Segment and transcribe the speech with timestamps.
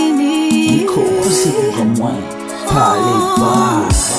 [0.00, 0.86] fini.
[0.86, 2.12] Cause comme moi,
[2.68, 4.12] pas les basses.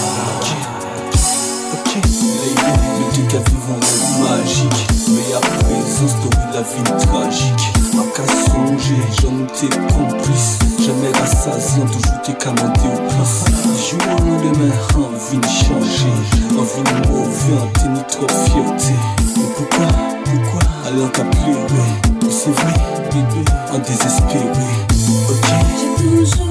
[1.74, 3.80] Ok, le truc à vivre en
[4.24, 4.82] magique.
[5.10, 7.66] Mais après, les story, la vie tragique.
[7.94, 10.60] Ma casse songée, j'en étais complice.
[10.80, 13.46] Jamais rassasiant, toujours t'es commandé au prince.
[13.90, 16.16] Jour au lendemain, envie de changer.
[16.58, 18.96] Envie de mauvais, en trop fierté.
[19.36, 19.88] Mais pourquoi,
[20.24, 22.12] pourquoi, alors t'as pleuré?
[22.30, 22.74] C'est vrai,
[23.12, 25.21] bébé, en désespéré.
[26.22, 26.51] Yüzüm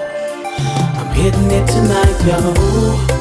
[1.21, 2.39] Hitting it tonight, yo.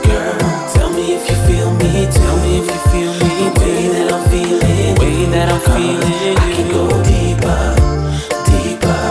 [0.09, 0.39] Girl,
[0.73, 2.09] tell me if you feel me.
[2.11, 3.51] Tell me if you feel me.
[3.53, 4.95] The way that I'm feeling.
[4.95, 5.77] The way that I'm uh-huh.
[5.77, 6.39] feeling.
[6.39, 7.77] I can go deeper,
[8.49, 9.05] deeper.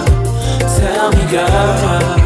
[0.80, 2.18] Tell me, girl.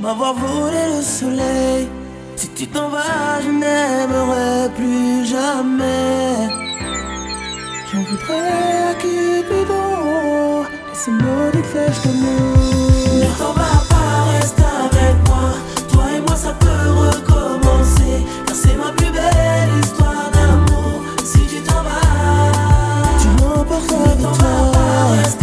[0.00, 1.88] m'avoir volé le soleil.
[2.36, 6.48] Si tu t'en vas, je n'aimerai plus jamais.
[7.92, 13.20] J'en voudrais à Cupidon, et ce maudit flèche de nous.
[13.20, 15.50] Ne t'en vas pas, reste avec moi.
[15.92, 18.24] Toi et moi, ça peut recommencer.
[18.46, 21.02] Car c'est ma plus belle histoire d'amour.
[21.24, 22.50] Si tu t'en vas,
[23.20, 25.39] tu m'emportes avec toi.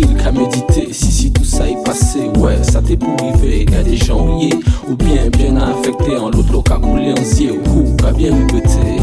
[0.00, 0.92] tranquille qu'à méditer.
[0.92, 4.58] Si, si tout ça est passé, ouais, ça t'est pour Y Y'a des gens liés,
[4.88, 6.16] ou bien, bien affectés.
[6.16, 9.00] En l'autre, l'eau coulé en zier, ou qu'à bien rigoter.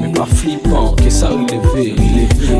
[0.00, 1.94] Mais pas flippant, que ça relevé,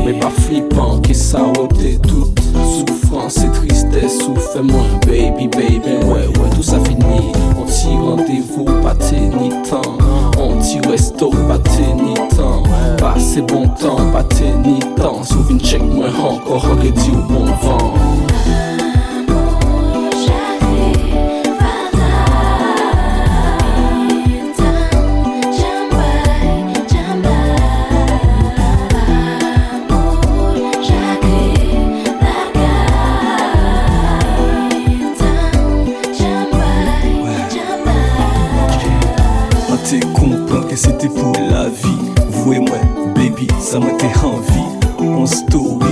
[0.05, 6.03] mais pas flippant, que ça ôté tout souffle souffrance et tristesse, ou fais-moi baby, baby,
[6.05, 8.95] ouais, ouais, tout ça fini, on t'y rendez-vous, pas
[9.39, 9.97] ni temps,
[10.39, 11.57] on t'y resto, pas
[11.95, 12.63] ni temps,
[12.97, 14.25] passer bon temps, pas
[14.63, 18.04] ni temps, souviens check moi encore, regarde au bon vent.
[43.65, 44.77] Ça m'a été envie.
[44.99, 45.84] On story qui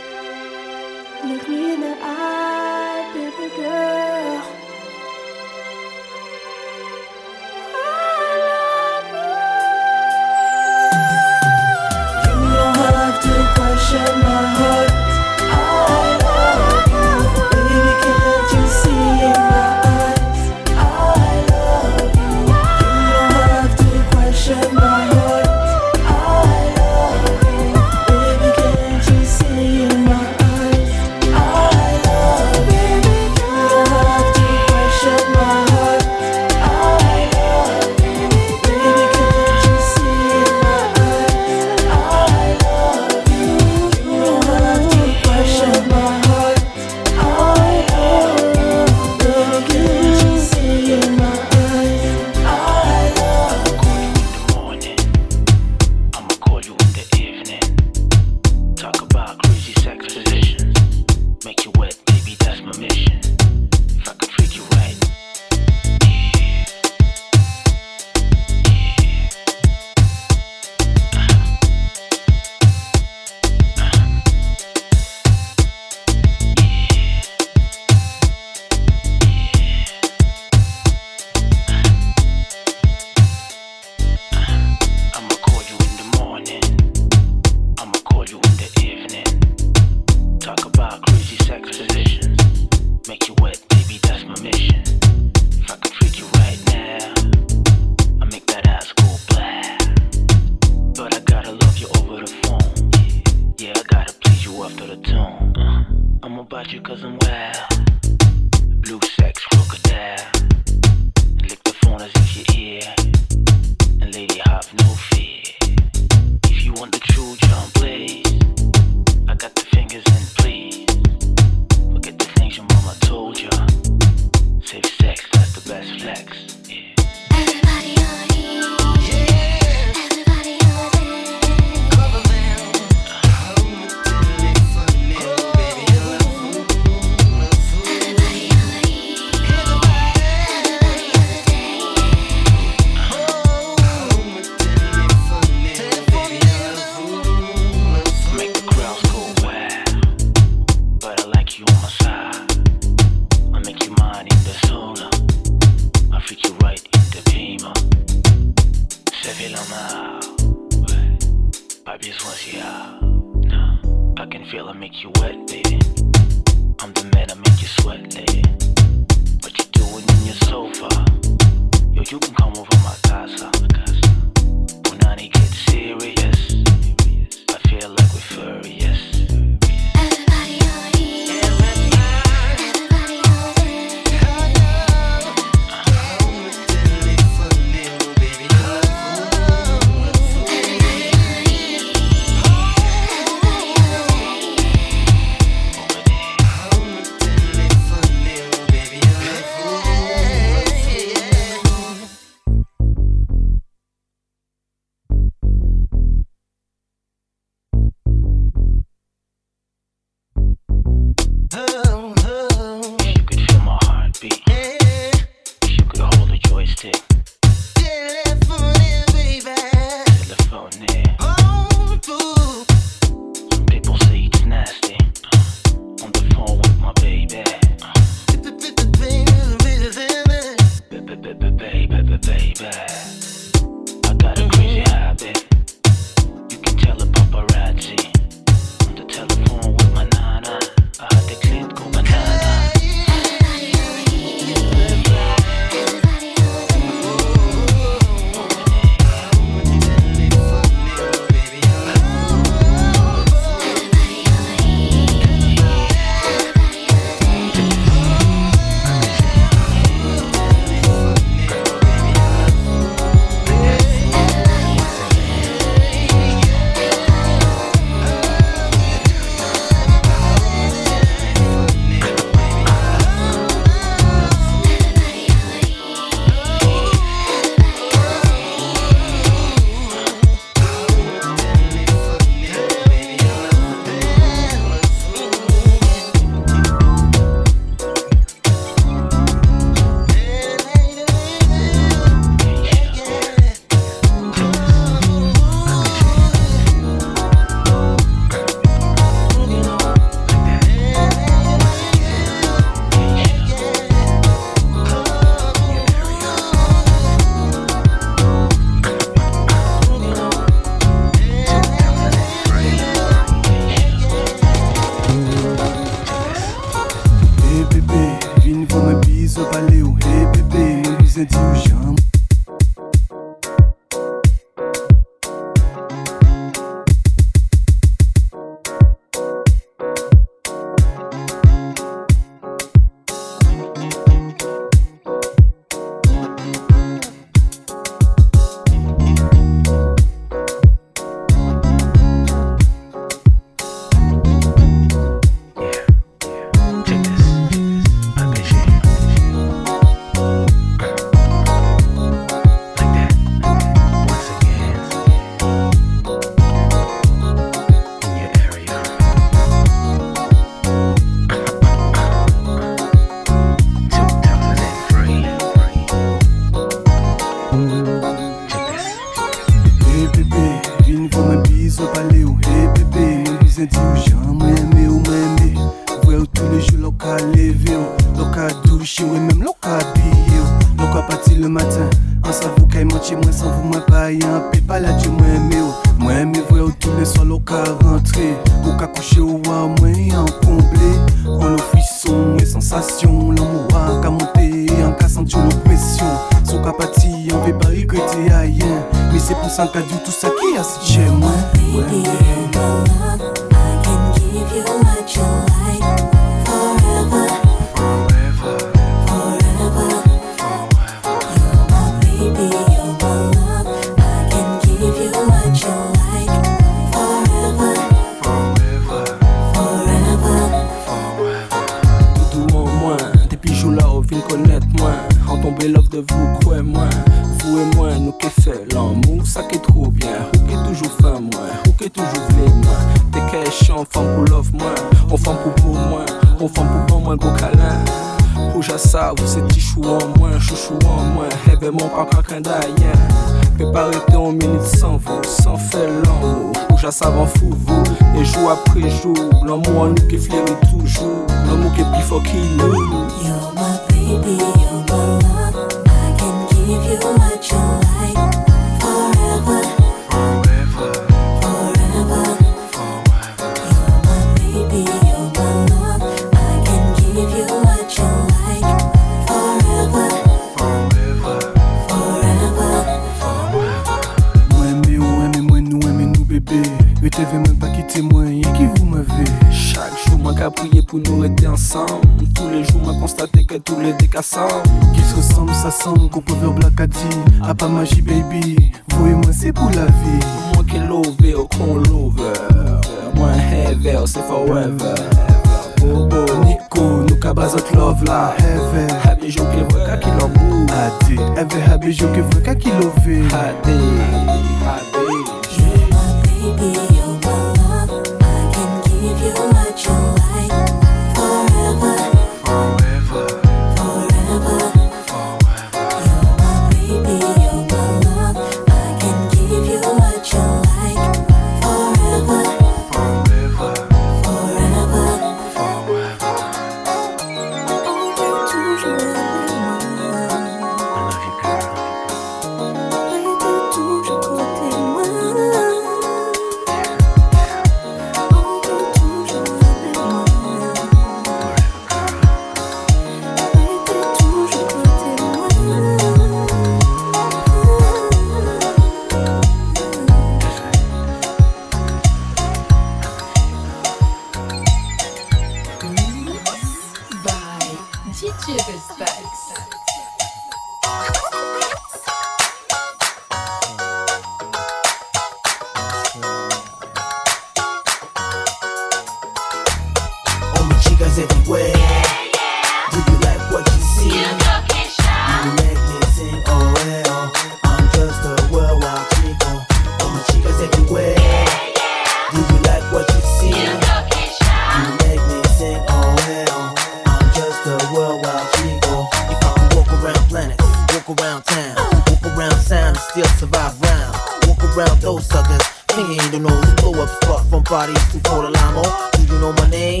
[597.74, 598.82] Nobody who told Alamo,
[599.14, 600.00] do you know my name?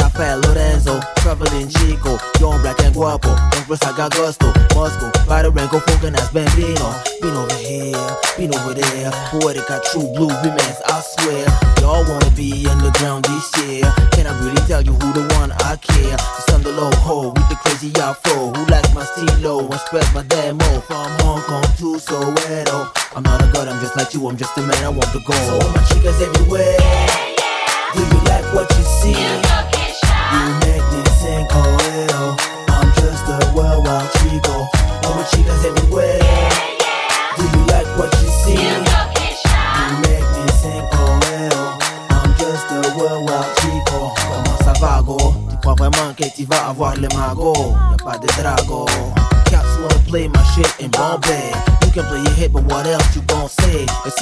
[0.00, 6.30] Rafael Lorenzo, traveling Chico, young, black and guapo, Empress Agagosto, Moscow, Bado Rango, Funkin' as
[6.32, 6.96] Bambino.
[7.20, 11.44] Been over here, been over there, poetica, true blue remains, I swear.
[11.82, 13.82] Y'all wanna be underground this year,
[14.12, 16.16] can I really tell you who the one I care?
[16.38, 20.08] It's on the low ho with the crazy afro, who likes my stilo and spread
[20.14, 20.64] my demo.
[20.88, 24.56] From Hong Kong to Soweto, I'm not a god, I'm just like you, I'm just
[24.56, 25.63] a man, I want the gold.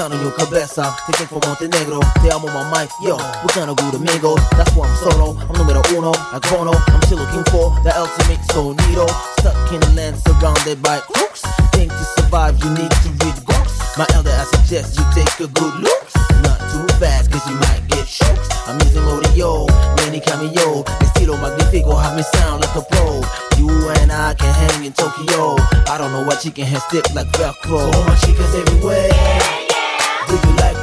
[0.03, 4.41] Counting your cabeza, te tengo Montenegro Te amo my mic, yo, we're kinda good amigos
[4.59, 8.43] That's why I'm solo, I'm numero uno, a chrono I'm still looking for the ultimate
[8.51, 9.07] sonido
[9.39, 13.97] Stuck in a land surrounded by crooks Think to survive you need to read books.
[13.97, 16.05] My elder I suggest you take a good look.
[16.43, 18.39] Not too fast cause you might get shook.
[18.69, 19.67] I'm using audio,
[19.97, 20.85] many cameo.
[21.01, 23.23] Estilo magnifico, have me sound like a pro.
[23.57, 23.69] You
[24.01, 25.57] and I can hang in Tokyo.
[25.89, 27.93] I don't know why chicken has stick like Velcro.
[27.93, 29.62] So my chicas everywhere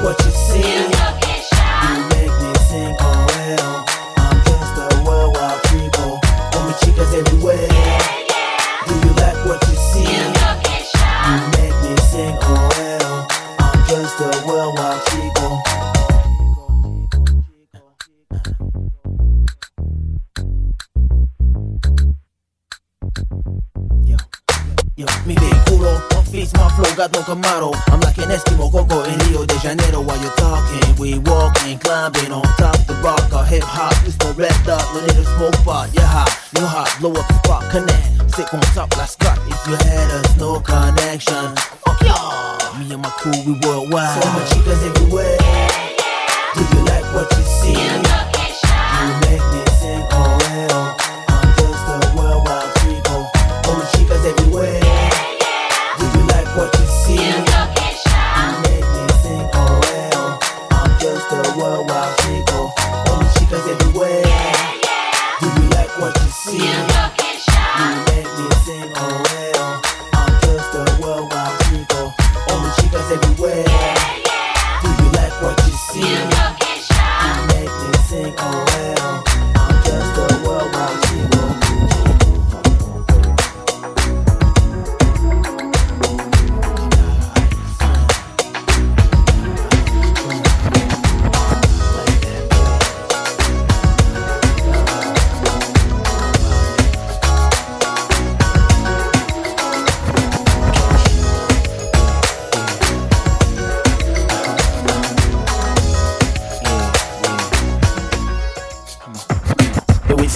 [0.02, 1.09] what you see.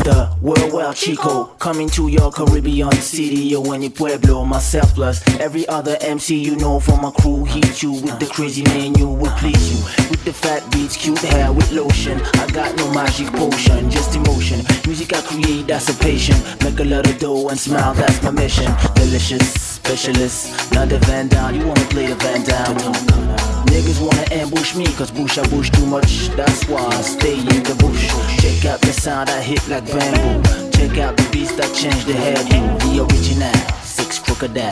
[0.04, 1.45] the well, well, Chico.
[1.57, 6.82] Coming to your Caribbean city, or any Pueblo, myself plus every other MC you know
[6.82, 7.45] from my crew.
[7.45, 10.10] Heat you with the crazy menu, will please you.
[10.10, 12.20] With the fat beats, cute hair with lotion.
[12.36, 14.60] I got no magic potion, just emotion.
[14.86, 16.40] Music I create, that's a patient.
[16.61, 18.70] Make a lot of dough and smile, that's my mission.
[18.95, 21.56] Delicious, specialist, not the Van Down.
[21.56, 23.34] You wanna play the Van Down?
[23.74, 26.30] Niggas wanna ambush me, cause bush I bush too much.
[26.36, 28.07] That's why I stay in the bush.
[28.40, 30.33] Check out the sound I hit like bamboo.
[30.74, 32.80] Check out the beats that change the hairdo.
[32.84, 33.54] The original,
[33.84, 34.72] six crocodile.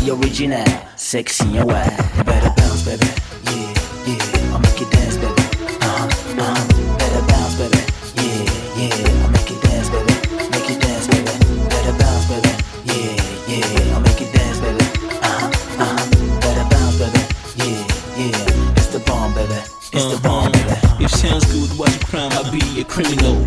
[0.00, 0.64] The original,
[0.96, 1.96] sexy and wild.
[2.24, 3.06] Better bounce, baby.
[3.44, 3.72] Yeah,
[4.06, 4.52] yeah.
[4.52, 5.44] I'll make you dance, baby.
[5.80, 6.08] Uh huh,
[6.40, 6.98] uh huh.
[6.98, 7.80] Better bounce, baby.
[8.18, 9.22] Yeah, yeah.
[9.24, 10.14] I'll make you dance, baby.
[10.50, 11.32] Make you dance, baby.
[11.68, 12.52] Better bounce, baby.
[12.88, 13.14] Yeah,
[13.46, 13.94] yeah.
[13.94, 14.84] I'll make you dance, baby.
[15.20, 16.40] Uh huh, uh huh.
[16.40, 17.22] Better bounce, baby.
[17.60, 17.84] Yeah,
[18.16, 18.78] yeah.
[18.80, 19.60] It's the bomb, baby.
[19.92, 20.74] It's the bomb, baby.
[21.04, 23.44] If sounds good was a crime, I'd be a criminal.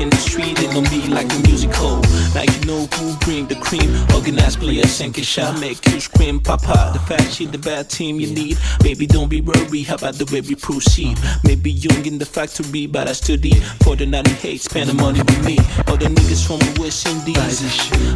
[0.00, 2.00] In the industry, they know me like a musical.
[2.34, 3.90] Like you know who bring the cream.
[4.14, 6.92] Organized players, sink a shot, make you scream, papa.
[6.92, 8.58] The fact the bad team you need.
[8.82, 11.18] Baby, don't be worried, how about the way we proceed?
[11.44, 13.54] Maybe young in the factory, but I study.
[13.84, 15.58] For the 98, spend the money with me.
[15.88, 17.60] All the niggas from the West Indies.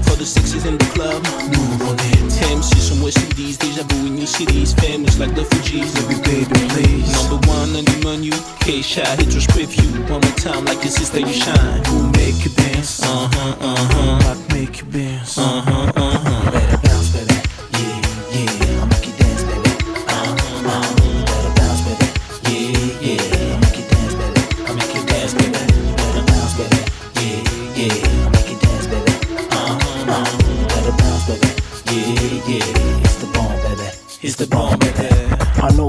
[0.09, 2.33] For the sixes in the club, move on it.
[2.49, 4.73] MCs from West Indies, deja vu in new cities.
[4.75, 5.97] Famous like the Fugees.
[6.01, 7.13] Every baby, please.
[7.13, 8.33] Number one on the menu.
[8.61, 9.91] K-Shot, hit your review.
[10.05, 11.74] One more time, like your sister, you shine.
[11.87, 13.03] Who make you dance?
[13.03, 14.35] Uh huh, uh huh.
[14.55, 15.39] Make you dance?
[15.39, 16.74] Uh huh, uh huh.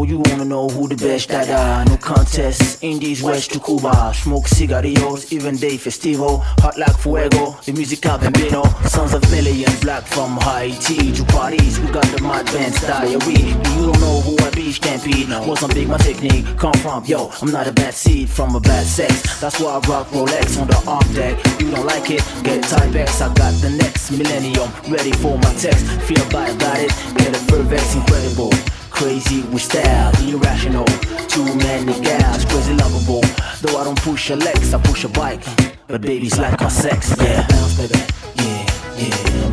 [0.05, 1.83] You wanna know who the best that are.
[1.83, 4.13] No contest, Indies, West to Cuba.
[4.13, 6.39] Smoke cigarillos, even day festival.
[6.61, 8.63] Hot like fuego, the music of Bambino.
[8.85, 11.79] Sons of millions, black from Haiti to Paris.
[11.79, 13.57] We got the mad band's diary.
[13.75, 15.27] You don't know who I be, stampede.
[15.73, 17.03] Big, my technique come from.
[17.05, 19.41] Yo, I'm not a bad seed from a bad sex.
[19.41, 21.35] That's why I rock Rolex on the arm deck.
[21.59, 22.23] You don't like it?
[22.43, 23.21] Get Tipp-Ex.
[23.21, 25.83] I got the next millennium ready for my text.
[26.07, 28.51] Feel bad about it, get a Fervex incredible.
[28.95, 30.85] Crazy with style, irrational.
[31.27, 33.21] Too many gals, crazy lovable.
[33.61, 35.43] Though I don't push a Lex, I push a bike.
[35.87, 37.45] But babies like our sex, yeah.
[37.45, 37.99] Bounce, baby.
[38.35, 38.65] Yeah,
[38.95, 39.44] yeah.